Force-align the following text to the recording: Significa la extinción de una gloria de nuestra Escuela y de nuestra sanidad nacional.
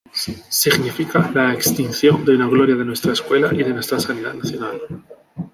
Significa 0.49 1.29
la 1.31 1.53
extinción 1.53 2.25
de 2.25 2.33
una 2.35 2.47
gloria 2.47 2.73
de 2.75 2.83
nuestra 2.83 3.13
Escuela 3.13 3.53
y 3.53 3.57
de 3.61 3.71
nuestra 3.71 3.99
sanidad 3.99 4.33
nacional. 4.33 4.81